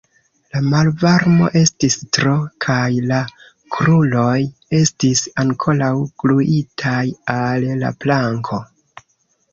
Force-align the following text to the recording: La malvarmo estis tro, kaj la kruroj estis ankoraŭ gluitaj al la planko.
La 0.53 0.59
malvarmo 0.69 1.49
estis 1.59 1.97
tro, 2.17 2.31
kaj 2.65 2.87
la 3.11 3.19
kruroj 3.75 4.33
estis 4.79 5.23
ankoraŭ 5.45 5.93
gluitaj 6.25 6.99
al 7.39 7.69
la 7.85 7.97
planko. 8.05 8.63